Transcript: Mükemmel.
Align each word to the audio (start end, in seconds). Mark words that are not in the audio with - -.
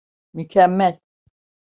Mükemmel. 0.33 0.99